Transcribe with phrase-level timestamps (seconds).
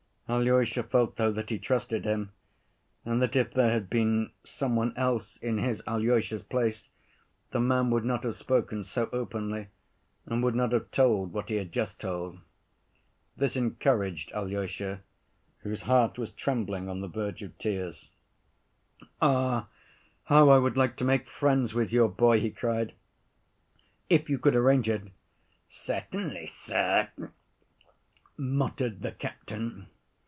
[0.31, 2.31] Alyosha felt though that he trusted him,
[3.03, 6.87] and that if there had been some one else in his, Alyosha's place,
[7.51, 9.67] the man would not have spoken so openly
[10.25, 12.39] and would not have told what he had just told.
[13.35, 15.01] This encouraged Alyosha,
[15.63, 18.09] whose heart was trembling on the verge of tears.
[19.21, 19.67] "Ah,
[20.23, 22.93] how I would like to make friends with your boy!" he cried.
[24.09, 25.09] "If you could arrange it—"
[25.67, 27.09] "Certainly, sir,"
[28.37, 29.87] muttered the captain.